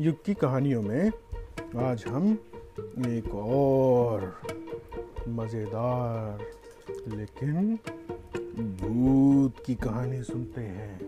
युग 0.00 0.24
की 0.24 0.34
कहानियों 0.34 0.82
में 0.82 1.10
आज 1.76 2.04
हम 2.08 2.38
एक 3.06 3.34
और 3.34 4.40
मज़ेदार, 5.28 6.38
लेकिन 7.08 7.78
भूत 8.76 9.64
की 9.66 9.74
कहानी 9.74 10.22
सुनते 10.22 10.60
हैं। 10.60 11.00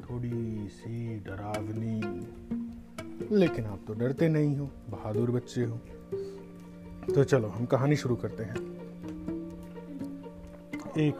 थोड़ी 0.00 0.68
सी 0.68 1.20
डरावनी। 1.20 2.00
लेकिन 3.36 3.64
आप 3.64 3.80
तो 3.86 3.94
डरते 3.94 4.28
नहीं 4.28 4.56
हो, 4.56 4.66
बहादुर 4.66 5.30
बच्चे 5.30 5.64
हो। 5.64 5.76
तो 7.14 7.24
चलो, 7.24 7.48
हम 7.48 7.66
कहानी 7.66 7.96
शुरू 7.96 8.16
करते 8.16 8.42
हैं। 8.42 8.56
एक 10.98 11.14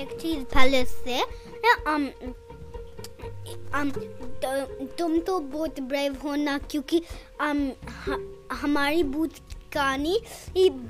एक 0.00 0.12
चीज़ 0.20 0.44
पहले 0.44 0.84
से 0.84 1.20
um, 1.88 2.04
um, 3.74 3.98
तो, 4.44 4.64
तुम 4.86 5.18
तो 5.18 5.40
बहुत 5.40 5.80
ब्रेव 5.80 6.16
हो 6.24 6.34
ना 6.34 6.58
क्योंकि 6.58 7.02
um, 7.42 7.68
ह, 7.90 8.18
हमारी 8.52 9.02
भूत 9.02 9.32
कहानी 9.72 10.20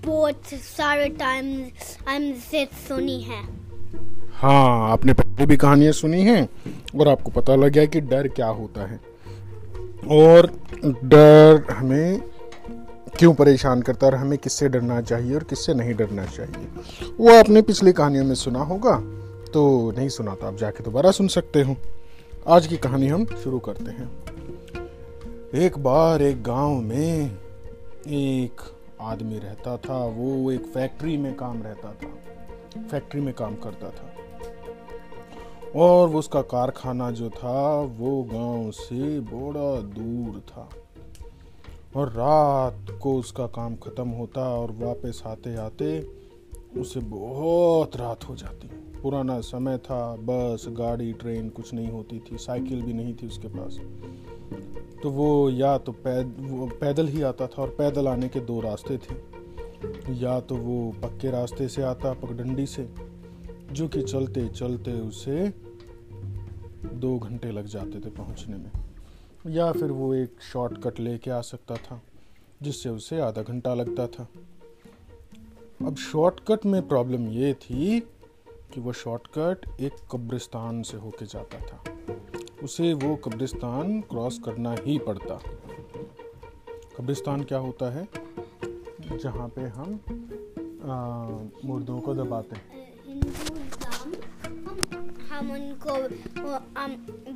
बहुत 0.05 0.41
सारे 0.55 1.09
टाइम 1.09 1.65
um, 1.65 2.41
से 2.41 2.69
सुनी 2.89 3.21
है। 3.21 3.43
हाँ 4.33 4.93
आपने 4.93 5.13
पहले 5.13 5.47
भी 5.47 5.57
कहानियाँ 5.57 5.93
सुनी 5.93 6.23
हैं 6.23 6.49
और 7.01 7.09
आपको 7.09 7.31
पता 7.31 7.55
लग 7.55 7.73
गया 7.73 7.85
कि 7.85 8.01
डर 8.01 8.29
क्या 8.29 8.47
होता 8.47 8.87
है। 8.87 9.01
और 10.11 10.47
डर 10.85 11.67
हमें 11.73 12.23
क्यों 13.19 13.35
परेशान 13.35 13.83
करता 13.83 14.07
और 14.07 14.15
हमें 14.15 14.39
किससे 14.39 14.69
डरना 14.69 15.01
चाहिए 15.01 15.35
और 15.35 15.43
किससे 15.45 15.75
नहीं 15.75 15.95
डरना 15.95 16.27
चाहिए? 16.27 16.67
वो 17.21 17.39
आपने 17.39 17.63
पिछली 17.63 17.93
कहानियों 17.93 18.25
में 18.25 18.35
सुना 18.35 18.63
होगा। 18.63 19.01
तो 19.53 19.93
नहीं 19.97 20.09
सुना 20.09 20.35
तो 20.35 20.47
आप 20.47 20.55
जाके 20.55 20.85
दोबारा 20.85 21.11
सुन 21.11 21.29
सकते 21.29 21.63
हो। 21.63 21.77
आज 22.49 22.67
की 22.67 22.77
कहानी 22.77 23.09
हम 23.09 23.27
शुरू 23.27 23.59
करते 23.59 23.85
हैं। 23.85 24.11
एक 25.55 25.79
बार 25.79 26.23
एक 26.23 26.43
गाँव 26.43 26.75
में 26.75 27.39
एक 28.07 28.61
आदमी 29.01 29.39
रहता 29.39 29.77
था। 29.77 30.05
वो 30.05 30.53
एक 30.53 30.67
फैक्ट्री 30.67 31.17
में 31.17 31.37
काम 31.37 31.63
रहता 31.63 31.93
था। 31.93 32.15
फैक्ट्री 32.83 33.21
में 33.21 33.35
काम 33.35 33.55
करता 33.55 33.89
था। 33.91 34.13
और 35.77 36.09
उसका 36.09 36.43
कारखाना 36.43 37.11
जो 37.11 37.31
था, 37.31 37.81
वो 37.81 38.23
गाँव 38.33 38.71
से 38.71 39.21
बड़ा 39.21 39.81
दूर 39.81 40.41
था। 40.41 40.69
और 41.97 42.09
रात 42.09 42.99
को 43.03 43.15
उसका 43.19 43.47
काम 43.47 43.77
ख़त्म 43.77 44.09
होता 44.09 44.41
और 44.55 44.73
वापस 44.73 45.23
आते 45.27 45.55
आते 45.57 46.01
उसे 46.81 47.01
बहुत 47.01 47.97
रात 47.97 48.29
हो 48.29 48.37
जाती। 48.37 48.69
पुराना 49.03 49.41
समय 49.41 49.79
था 49.79 50.17
बस 50.17 50.67
गाड़ी 50.69 51.13
ट्रेन 51.13 51.49
कुछ 51.49 51.75
नहीं 51.75 51.89
होती 51.89 52.19
थी 52.19 52.37
साइकिल 52.37 52.83
भी 52.83 52.93
नहीं 52.93 53.15
थी 53.15 53.27
उसके 53.27 53.49
पास। 53.49 53.79
तो 55.03 55.11
वो 55.11 55.51
या 55.51 55.79
तो 55.79 55.93
पैद, 55.93 56.37
वो 56.41 56.67
पैदल 56.67 57.09
ही 57.09 57.23
आता 57.23 57.47
था 57.47 57.63
और 57.63 57.69
पैदल 57.69 58.09
आने 58.09 58.29
के 58.29 58.41
दो 58.41 58.61
रास्ते 58.61 58.99
थे। 58.99 59.15
या 60.15 60.41
तो 60.41 60.57
वो 60.57 60.93
पक्के 61.03 61.31
रास्ते 61.31 61.69
से 61.69 61.83
आता 61.83 62.13
पगडंडी 62.13 62.67
से 62.67 62.89
जो 63.73 63.89
कि 63.89 64.03
चलते 64.03 64.49
चलते 64.49 64.93
उसे 64.93 65.49
दो 66.95 67.19
घंटे 67.19 67.51
लग 67.51 67.67
जाते 67.67 68.01
थे 68.01 68.11
पहुँचने 68.11 68.57
में। 68.57 68.71
या 69.49 69.73
फिर 69.73 69.91
वो 69.91 70.15
एक 70.15 70.41
शॉर्टकट 70.53 71.01
लेके 71.01 71.31
आ 71.31 71.41
सकता 71.41 71.77
था, 71.77 72.03
जिससे 72.63 72.89
उसे 72.89 73.21
आधा 73.21 73.43
घंटा 73.43 73.75
लगता 73.75 74.07
था। 74.07 74.29
अब 75.87 75.97
शॉर्टकट 75.97 76.67
में 76.67 76.89
प्रॉब्लम 76.89 77.29
ये 77.29 77.55
थी 77.55 78.01
कि 78.75 78.81
वो 78.81 78.93
शॉर्टकट 78.93 79.81
एक 79.81 79.93
कब्रिस्तान 80.13 80.83
से 80.83 80.97
होके 80.97 81.27
जाता 81.27 81.59
था। 81.59 81.85
उसे 82.65 82.93
वो 82.95 83.17
कब्रिस्तान 83.17 84.01
क्रॉस 84.01 84.39
करना 84.45 84.75
ही 84.81 84.99
पड़ता। 84.99 85.41
कब्रिस्तान 86.99 87.45
क्या 87.45 87.59
होता 87.59 87.91
है? 87.91 88.09
जहाँ 89.19 89.49
पे 89.49 89.61
हम 89.61 90.01
मुर्दों 91.65 92.01
को 92.01 92.15
दबाते 92.15 92.57
हैं। 92.57 92.86
हम 95.37 95.51
उनको 95.53 95.95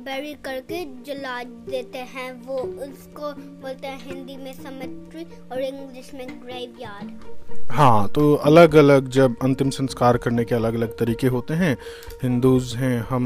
बरी 0.05 0.33
करके 0.45 0.83
जला 1.03 1.41
देते 1.43 1.97
हैं। 2.13 2.31
वो 2.45 2.55
उसको 2.85 3.31
बोलते 3.61 3.87
हैं 3.87 3.99
हिंदी 4.05 4.37
में 4.37 4.53
समेट्री 4.53 5.23
और 5.51 5.61
इंग्लिश 5.61 6.09
में 6.13 6.27
ग्रेवयार्ड 6.43 7.71
हाँ 7.71 8.07
तो 8.09 8.33
अलग 8.35 8.75
अलग 8.75 9.09
जब 9.09 9.35
अंतिम 9.43 9.69
संस्कार 9.69 10.17
करने 10.17 10.45
के 10.45 10.55
अलग 10.55 10.73
अलग 10.73 10.97
तरीके 10.97 11.27
होते 11.27 11.53
हैं, 11.53 11.75
हिंदूज 12.23 12.75
हैं, 12.75 12.97
हम 13.01 13.25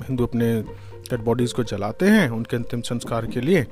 हिंदू 0.00 0.26
अपने 0.26 0.52
डेड 0.62 1.20
बॉडीज़ 1.20 1.54
को 1.54 1.64
जलाते 1.64 2.06
हैं 2.06 2.28
उनके 2.30 2.56
अंतिम 2.56 2.80
संस्कार 2.80 3.26
के 3.26 3.40
लिए, 3.40 3.66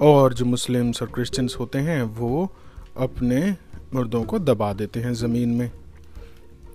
और 0.00 0.34
जो 0.34 0.44
मुस्लिम्स 0.44 1.02
और 1.02 1.10
क्रिश्चियंस 1.14 1.56
होते 1.60 1.78
हैं, 1.80 2.02
वो 2.02 2.52
अपने 2.98 3.44
मुर्दों 3.94 4.22
को 4.24 4.38
दबा 4.40 4.72
देते 4.72 5.00
हैं 5.00 5.12
ज़मीन 5.14 5.48
में। 5.50 5.70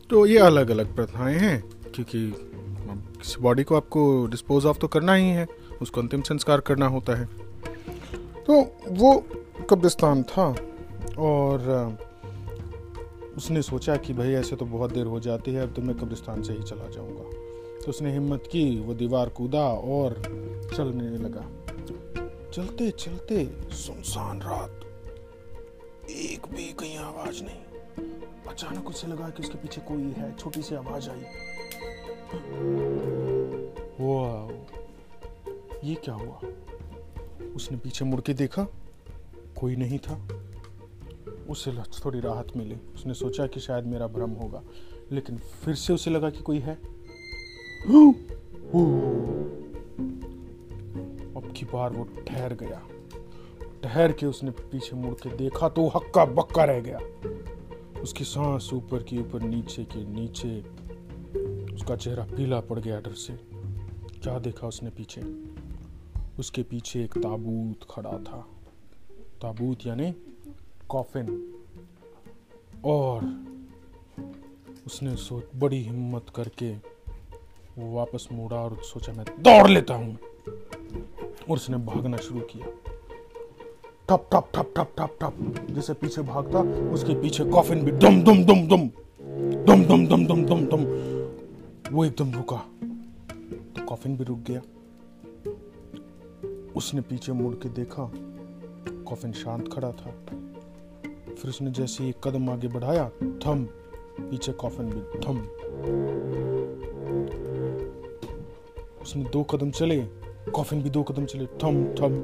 तो 0.09 0.25
ये 0.25 0.37
अलग 0.39 0.69
अलग 0.69 0.95
प्रथाएँ 0.95 1.37
हैं, 1.37 1.61
क्योंकि 1.95 2.27
किसी 2.97 3.41
बॉडी 3.41 3.63
को 3.63 3.75
आपको 3.75 4.27
डिस्पोज 4.27 4.65
ऑफ़ 4.65 4.77
तो 4.77 4.87
करना 4.87 5.13
ही 5.13 5.29
है, 5.29 5.47
उसको 5.81 6.01
अंतिम 6.01 6.21
संस्कार 6.21 6.59
करना 6.59 6.87
होता 6.87 7.15
है। 7.15 7.25
तो 8.47 8.75
वो 8.87 9.23
कब्रिस्तान 9.69 10.23
था 10.23 10.55
और 11.17 11.97
उसने 13.37 13.61
सोचा 13.61 13.95
कि 13.95 14.13
भाई 14.13 14.31
ऐसे 14.31 14.55
तो 14.55 14.65
बहुत 14.65 14.93
देर 14.93 15.05
हो 15.05 15.19
जाती 15.19 15.53
है, 15.53 15.61
अब 15.61 15.73
तो 15.73 15.81
मैं 15.81 15.97
कब्रिस्तान 15.97 16.43
से 16.43 16.53
ही 16.53 16.63
चला 16.63 16.87
जाऊँगा। 16.89 17.23
तो 17.79 17.89
उसने 17.89 18.11
हिम्मत 18.11 18.43
की, 18.51 18.79
वो 18.79 18.93
दीवार 18.93 19.29
कूदा 19.29 19.69
और 19.69 20.13
चलने 20.77 21.17
लगा। 21.17 21.45
चलते 22.53 22.91
चलते 22.91 23.45
सुनसान 23.71 24.41
रात। 24.41 24.81
एक 26.09 26.47
भी 26.55 26.63
कहीं 26.63 26.97
आवाज़ 26.97 27.43
नहीं। 27.43 27.61
अचानक 28.49 28.87
उसे 28.87 29.07
लगा 29.07 29.29
कि 29.29 29.43
उसके 29.43 29.57
पीछे 29.57 29.81
कोई 29.81 30.01
है, 30.01 30.35
छोटी 30.35 30.61
सी 30.61 30.75
आवाज़ 30.75 31.09
आई। 31.09 31.23
ये 35.83 35.95
क्या 35.95 36.15
हुआ? 36.15 36.39
उसने 37.55 37.77
पीछे 37.77 38.05
मुड़ 38.05 38.21
के 38.21 38.33
देखा? 38.33 38.67
कोई 39.55 39.75
नहीं 39.75 39.99
था। 39.99 40.27
उसे 41.49 41.71
थोड़ी 42.05 42.19
राहत 42.19 42.47
मिली। 42.57 42.75
उसने 42.95 43.13
सोचा 43.13 43.47
कि 43.47 43.59
शायद 43.59 43.85
मेरा 43.85 44.07
भ्रम 44.07 44.29
होगा, 44.29 44.63
लेकिन 45.11 45.37
फिर 45.37 45.75
से 45.75 45.93
उसे 45.93 46.11
लगा 46.11 46.29
कि 46.29 46.41
कोई 46.41 46.59
है। 46.59 46.75
अब 51.35 51.53
की 51.57 51.65
बार 51.65 51.89
वो 51.89 52.03
ठहर 52.27 52.53
गया। 52.53 52.81
ठहर 53.83 54.11
के 54.11 54.25
उसने 54.25 54.51
पीछे 54.51 54.95
मुड़ 54.95 55.13
के 55.13 55.29
देखा 55.37 55.69
तो 55.69 55.87
हक्का 55.87 56.25
बक्का 56.25 56.63
रह 56.63 56.79
गया। 56.79 56.99
उसकी 58.01 58.23
सांस 58.23 58.69
ऊपर 58.73 59.03
की 59.03 59.19
ऊपर, 59.19 59.41
नीचे 59.41 59.83
के 59.83 60.05
नीचे। 60.05 60.86
उसका 61.87 61.95
चेहरा 61.95 62.23
पीला 62.23 62.59
पड़ 62.59 62.79
गया 62.79 62.99
डर 62.99 63.11
से। 63.11 63.33
क्या 64.23 64.39
देखा 64.39 64.67
उसने 64.67 64.89
पीछे? 64.89 65.21
उसके 66.39 66.63
पीछे 66.63 67.03
एक 67.03 67.17
ताबूत 67.17 67.85
खड़ा 67.89 68.11
था। 68.11 68.39
ताबूत 69.41 69.85
यानी 69.85 70.11
कॉफिन 70.89 71.55
और 72.85 73.23
उसने 74.85 75.15
सोच, 75.15 75.43
बड़ी 75.55 75.81
हिम्मत 75.83 76.25
करके 76.35 76.73
वो 77.77 77.95
वापस 77.95 78.27
मुड़ा 78.31 78.57
और 78.57 78.77
सोचा, 78.83 79.13
मैं 79.13 79.25
दौड़ 79.39 79.69
लेता 79.69 79.93
हूँ। 79.93 80.17
और 81.49 81.55
उसने 81.55 81.77
भागना 81.77 82.17
शुरू 82.17 82.39
किया। 82.39 82.67
ठप 84.09 84.29
ठप 84.33 84.49
ठप 84.55 84.73
ठप 84.77 84.95
ठप 84.99 85.17
ठप, 85.21 85.67
जैसे 85.71 85.93
पीछे 85.93 86.21
भागता, 86.21 86.59
उसके 86.91 87.21
पीछे 87.21 87.45
कॉफिन 87.45 87.85
भी 87.85 87.91
दम 87.91 88.23
दम 88.23 88.43
दम 88.43 88.67
दम 88.67 88.89
दम 89.65 89.83
दम 89.85 90.07
दम 90.07 90.25
दम 90.25 90.45
दम 90.45 90.65
दम 90.65 91.16
वो 91.91 92.03
एकदम 92.05 92.31
रुका 92.31 92.55
तो 93.75 93.85
कॉफिन 93.85 94.15
भी 94.17 94.23
रुक 94.23 94.39
गया 94.47 94.61
उसने 96.75 97.01
पीछे 97.01 97.31
मुड़ 97.31 97.53
के 97.55 97.69
देखा 97.69 98.09
कॉफिन 99.07 99.31
शांत 99.33 99.67
खड़ा 99.73 99.91
था 99.91 100.11
फिर 101.29 101.49
उसने 101.49 101.71
जैसे 101.71 102.07
एक 102.09 102.15
कदम 102.23 102.49
आगे 102.49 102.67
बढ़ाया 102.67 103.07
थम 103.45 103.63
पीछे 104.21 104.51
कॉफिन 104.53 104.89
भी 104.89 105.01
थम 105.19 105.39
उसने 109.01 109.23
दो 109.31 109.43
कदम 109.43 109.71
चले 109.71 109.97
कॉफिन 110.51 110.81
भी 110.83 110.89
दो 110.89 111.03
कदम 111.03 111.25
चले 111.25 111.45
थम 111.63 111.83
थम 111.99 112.19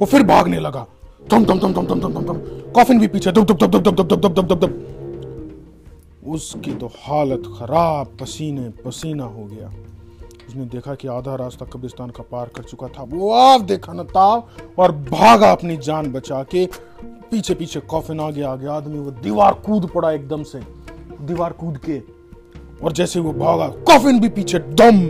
वो 0.00 0.06
फिर 0.06 0.22
भागने 0.22 0.60
लगा 0.60 0.86
थम 1.32 1.44
थम 1.44 1.60
थम 1.60 1.74
थम 1.74 1.86
थम 1.90 2.00
थम 2.06 2.24
थम 2.28 2.40
कॉफिन 2.72 3.00
भी 3.00 3.08
पीछे 3.08 3.32
दब 3.32 3.44
दब 3.44 3.66
दब 3.66 3.82
दब 3.82 3.94
दब 3.94 4.08
दब 4.08 4.34
दब 4.34 4.46
दब 4.46 4.58
दब 4.60 4.99
उसकी 6.30 6.74
तो 6.74 6.86
हालत 6.86 7.42
खराब, 7.58 8.16
पसीने, 8.20 8.68
पसीना 8.68 9.24
हो 9.24 9.44
गया। 9.44 9.72
उसने 10.48 10.64
देखा 10.64 10.94
कि 10.94 11.08
आधा 11.08 11.34
रास्ता 11.34 11.66
कब्रिस्तान 11.66 12.10
का 12.10 12.22
पार 12.22 12.48
कर 12.48 12.62
चुका 12.62 12.88
था। 12.88 13.02
वो 13.02 13.32
आप 13.32 13.60
देखा 13.60 13.92
न 13.92 14.02
ताव, 14.02 14.48
और 14.78 14.92
भागा 14.92 15.52
अपनी 15.52 15.76
जान 15.76 16.12
बचा 16.12 16.42
के 16.42 16.66
पीछे 17.02 17.54
पीछे 17.54 17.80
कॉफिन 17.80 18.20
आगे 18.20 18.42
आगे, 18.42 18.66
आदमी, 18.66 18.98
वो 18.98 19.10
दीवार 19.10 19.54
कूद 19.54 19.90
पड़ा 19.94 20.12
एकदम 20.12 20.42
से। 20.42 20.60
दीवार 21.20 21.52
कूद 21.52 21.78
के, 21.78 21.98
और 22.84 22.92
जैसे 22.92 23.20
वो 23.20 23.32
भागा, 23.32 23.68
कॉफिन 23.68 24.20
भी 24.20 24.28
पीछे 24.28 24.58
दम, 24.58 25.00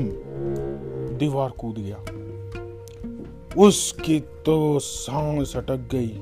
दीवार 1.18 1.50
कूद 1.50 1.76
गया। 1.78 1.96
उसकी 3.58 4.20
तो 4.20 4.78
सांस 4.78 5.56
अटक 5.56 5.88
गई। 5.92 6.20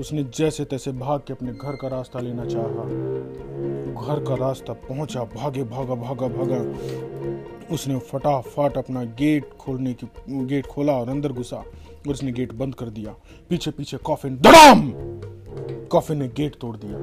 उसने 0.00 0.24
जैसे 0.24 0.64
तैसे 0.64 0.92
भाग 0.92 1.20
के 1.20 1.32
अपने 1.32 1.52
घर 1.52 1.76
का 1.76 1.88
रास्ता 1.88 2.20
लेना 2.20 2.44
चाहा। 2.44 2.84
घर 4.00 4.24
का 4.24 4.34
रास्ता 4.36 4.72
पहुँचा, 4.72 5.24
भागे, 5.34 5.62
भागा 5.64 5.94
भागा 5.96 6.28
भागा। 6.28 6.58
उसने 7.74 7.98
फटाफट 8.02 8.76
अपना 8.78 9.02
गेट 9.18 9.52
खोलने 9.60 9.92
की, 9.94 10.06
गेट 10.46 10.66
खोला 10.66 10.92
और 10.92 11.08
अंदर 11.08 11.32
घुसा 11.32 11.56
और 11.56 12.10
उसने 12.10 12.32
गेट 12.32 12.52
बंद 12.54 12.74
कर 12.74 12.88
दिया। 12.90 13.14
पीछे 13.50 13.70
पीछे 13.70 13.96
कॉफिन 13.96 14.36
धड़ाम! 14.38 14.90
कॉफिन 15.92 16.18
ने 16.18 16.28
गेट 16.28 16.56
तोड़ 16.60 16.76
दिया 16.76 16.96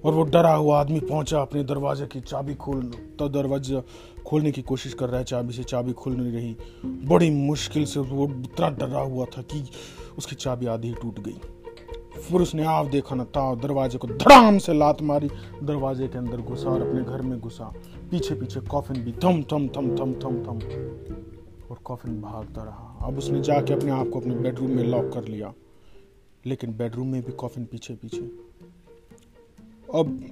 और 0.00 0.14
वो 0.14 0.22
डरा 0.24 0.52
हुआ 0.54 0.80
आदमी 0.80 1.00
पहुँचा 1.00 1.40
अपने 1.40 1.62
दरवाजे 1.64 2.06
की 2.06 2.20
चाबी 2.20 2.54
खोल 2.54 2.82
तो 3.18 3.28
दरवाज़ा 3.28 3.82
खोलने 4.26 4.50
की 4.52 4.62
कोशिश 4.62 4.94
कर 4.94 5.08
रहा 5.08 5.18
है, 5.18 5.24
चाबी 5.24 5.52
से 5.52 5.62
चाबी 5.64 5.92
खुल 5.92 6.16
नहीं 6.16 6.32
रही। 6.32 6.56
बड़ी 7.08 7.30
मुश्किल 7.30 7.84
से 7.84 8.00
वो 8.00 8.28
इतना 8.28 8.68
डरा 8.70 9.00
हुआ 9.00 9.24
था 9.26 9.42
कि 9.42 9.64
उसकी 10.18 10.36
चाबी 10.36 10.66
आधी 10.66 10.92
टूट 10.92 11.20
गई। 11.20 11.40
फिर 12.22 12.40
उसने 12.40 12.64
आप 12.64 12.86
देखा 12.86 13.14
ना 13.14 13.24
था 13.24 13.54
दरवाजे 13.54 13.98
को 13.98 14.08
धड़ाम 14.08 14.58
से 14.58 14.74
लात 14.74 15.02
मारी, 15.02 15.28
दरवाजे 15.62 16.08
के 16.08 16.18
अंदर 16.18 16.36
घुसा 16.36 16.70
और 16.70 16.88
अपने 16.88 17.02
घर 17.02 17.22
में 17.22 17.40
घुसा। 17.40 17.64
पीछे 18.10 18.34
पीछे 18.34 18.60
कॉफिन 18.60 19.04
भी 19.04 19.12
थम 19.12 19.42
थम 19.42 19.68
थम 19.68 19.96
थम 19.96 20.14
थम 20.14 20.42
थम। 20.42 20.58
और 21.70 21.78
कॉफिन 21.84 22.22
भागता 22.22 22.62
रहा। 22.62 22.98
अब 23.02 23.18
उसने 23.18 23.42
जाके 23.42 23.74
अपने 23.74 23.90
आप 23.90 24.10
को 24.12 24.20
अपने 24.20 24.34
बेडरूम 24.34 24.70
में 24.70 24.84
लॉक 24.84 25.12
कर 25.12 25.24
लिया। 25.24 25.54
लेकिन 26.46 26.76
बेडरूम 26.76 27.08
में 27.08 27.22
भी 27.22 27.32
कॉफिन 27.32 27.64
पीछे 27.64 27.94
पीछे। 27.94 28.30
अब 29.94 30.24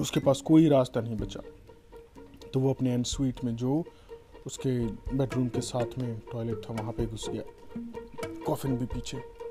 उसके 0.00 0.20
पास 0.20 0.40
कोई 0.40 0.68
रास्ता 0.68 1.00
नहीं 1.00 1.16
बचा। 1.16 1.40
तो 2.54 2.60
वो 2.60 2.70
अपने 2.70 2.92
एंड 2.92 3.04
स्वीट 3.04 3.44
में 3.44 3.56
जो 3.56 3.84
उसके 4.46 4.86
बेडरूम 5.16 5.48
के 5.48 5.60
साथ 5.60 5.98
में 5.98 6.18
टॉयलेट 6.32 6.56
था, 6.56 6.74
वहाँ 6.74 6.92
पे 6.92 7.06
घुस 7.06 7.30
गया। 7.30 7.42
कॉफिन 8.46 8.76
भी 8.76 8.86
पीछे। 8.86 9.41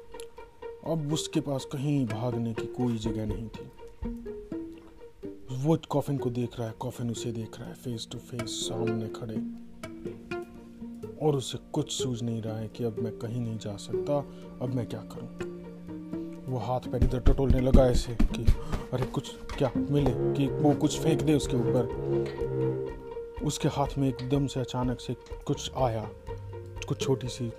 अब 0.88 1.14
उसके 1.14 1.40
पास 1.40 1.66
कहीं 1.66 2.06
भागने 2.06 2.54
की 2.54 2.66
कोई 2.66 2.98
जगह 2.98 3.26
नहीं 3.26 3.48
थी। 3.48 3.72
वो 5.64 5.78
कॉफिन 5.90 6.18
को 6.18 6.30
देख 6.30 6.60
रहा 6.60 6.68
है, 6.68 6.74
कॉफिन 6.80 7.12
उसे 7.12 7.32
देख 7.32 7.60
रहा 7.60 7.70
है 7.70 7.76
फेस 7.76 8.08
टू 8.12 8.18
फेस 8.18 8.50
सामने 8.50 9.08
खड़े। 9.08 9.38
और 11.26 11.36
उसे 11.36 11.58
कुछ 11.74 11.92
सूझ 11.92 12.24
नहीं 12.24 12.42
रहा 12.42 12.58
है 12.58 12.68
कि 12.68 12.84
अब 12.84 13.00
मैं 13.00 13.18
कहीं 13.18 13.42
नहीं 13.42 13.58
जा 13.58 13.78
सकता, 13.78 14.18
अब 14.62 14.74
मैं 14.76 14.88
क्या 14.88 15.00
करूँ? 15.00 15.52
वो 16.46 16.58
हाथ 16.58 16.80
पैर 16.80 17.04
इधर 17.04 17.20
टटोलने 17.20 17.60
लगा 17.60 17.88
ऐसे 17.88 18.16
कि, 18.16 18.46
अरे 18.94 19.06
कुछ 19.06 19.36
क्या 19.58 19.72
मिले 19.78 20.12
कि 20.12 20.48
वो 20.48 20.74
कुछ 20.74 21.00
फेंक 21.00 21.22
दे 21.22 21.34
उसके 21.34 21.56
ऊपर? 21.56 21.86
उसके 23.44 23.68
हाथ 23.68 23.88
में 23.98 24.10
एकदम 24.10 24.48
से 24.48 24.60
अचानक 24.60 25.00
से 25.00 25.16
कुछ 25.46 25.72
आया, 25.76 26.10
कुछ 26.88 27.02
छोटी 27.02 27.28
सी 27.28 27.54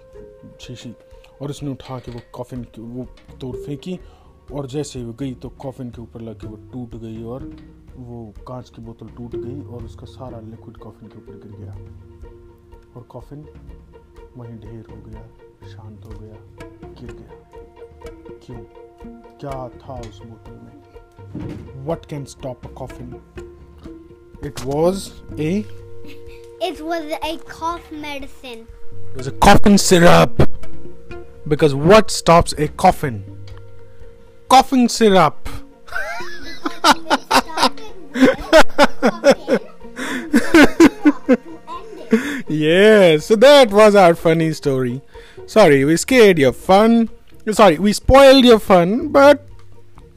शीशी। 0.60 0.94
और 1.42 1.50
उसने 1.50 1.70
उठा 1.70 1.98
के 1.98 2.12
वो 2.12 2.20
कॉफिन 2.32 2.64
की 2.64 2.80
वो 2.80 3.04
तोड़ 3.40 3.56
फेंकी 3.56 4.00
और 4.52 4.66
जैसे 4.66 4.98
ही 4.98 5.04
वो 5.04 5.12
गई 5.12 5.34
तो 5.34 5.48
कॉफिन 5.48 5.90
के 5.90 6.02
ऊपर 6.02 6.20
लग 6.20 6.40
के 6.40 6.46
वो 6.46 6.56
टूट 6.56 7.00
गई 7.00 7.22
और 7.22 7.56
वो 7.96 8.34
कांच 8.48 8.70
की 8.70 8.82
बोतल 8.82 9.06
टूट 9.06 9.36
गई 9.36 9.66
और 9.66 9.84
उसका 9.84 10.06
सारा 10.06 10.40
लिक्विड 10.40 10.76
कॉफिन 10.76 11.08
के 11.08 11.18
ऊपर 11.18 11.32
गिर 11.32 11.58
गया। 11.60 11.72
और 12.96 13.02
कॉफिन 13.02 13.46
वहीं 14.36 14.58
ढेर 14.58 14.84
हो 14.90 14.96
गया 14.96 15.22
शांत 15.72 16.04
हो 16.04 16.20
गया 16.20 16.36
गिर 17.00 17.12
गया। 17.12 17.40
क्यों? 18.44 18.58
क्या 19.40 19.68
था 19.68 20.00
उस 20.00 20.22
बोतल 20.24 20.52
में? 20.52 21.86
What 21.86 22.06
can 22.06 22.24
stop 22.24 22.66
a 22.66 22.68
coffin 22.68 23.14
it 24.44 24.60
was 24.64 25.10
a 25.40 25.64
It 26.64 26.80
was 26.88 27.12
a 27.26 27.30
cough 27.52 27.86
medicine. 28.02 28.60
It 29.10 29.16
was 29.16 29.26
a 29.26 29.36
coffin 29.46 29.78
syrup. 29.84 30.51
Because 31.51 31.73
what 31.73 32.11
stops 32.11 32.53
a 32.57 32.67
coffin? 32.67 33.23
Coughing 34.49 34.88
syrup. 34.89 35.49
It 35.49 37.15
started 37.21 37.89
with 38.13 38.29
coughing. 39.09 39.27
Yeah, 42.49 43.17
so 43.17 43.35
that 43.35 43.71
was 43.71 43.95
our 43.95 44.15
funny 44.15 44.53
story. 44.53 45.01
Sorry, 45.45 45.83
we 45.85 45.97
scared 45.97 46.39
your 46.39 46.53
fun. 46.53 47.09
Sorry, 47.51 47.77
we 47.77 47.94
spoiled 47.94 48.45
your 48.45 48.59
fun, 48.59 49.09
but 49.09 49.45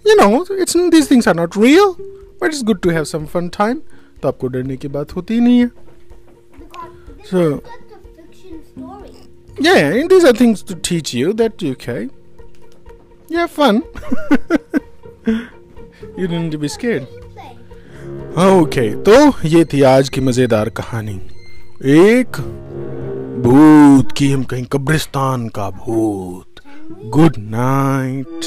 you 0.04 0.16
know, 0.16 0.44
it's 0.50 0.72
these 0.72 1.08
things 1.08 1.26
are 1.26 1.34
not 1.34 1.56
real. 1.56 1.96
But 2.38 2.50
it's 2.52 2.62
good 2.62 2.82
to 2.84 2.88
have 2.90 3.06
some 3.08 3.26
fun 3.26 3.50
time. 3.50 3.82
तो 4.22 4.28
आपको 4.28 4.48
डरने 4.54 4.76
की 4.76 4.88
बात 4.94 5.14
होती 5.16 5.34
ही 5.34 5.40
नहीं 5.40 5.58
है 5.60 5.70
Because 6.60 6.90
this 7.18 7.30
So- 7.30 7.62
Yeah, 9.59 9.93
and 9.93 10.09
these 10.09 10.23
are 10.25 10.33
things 10.33 10.61
to 10.63 10.75
teach 10.75 11.13
you 11.13 11.33
that 11.33 11.63
okay. 11.63 12.09
You 13.29 13.37
have 13.39 13.51
fun. 13.51 13.83
you 16.17 16.27
don't 16.27 16.43
need 16.43 16.51
to 16.51 16.57
be 16.57 16.67
scared. 16.67 17.07
Okay 18.39 18.89
तो 19.03 19.47
ये 19.47 19.63
थी 19.73 19.81
आज 19.89 20.09
की 20.09 20.21
मज़ेदार 20.21 20.69
कहानी 20.79 21.13
एक 21.91 22.37
भूत 23.45 24.11
की 24.17 24.31
हम 24.31 24.43
कहीं 24.51 24.65
कब्रिस्तान 24.73 25.47
का 25.55 25.69
भूत 25.77 26.61
गुड 27.15 27.37
नाइट 27.37 28.45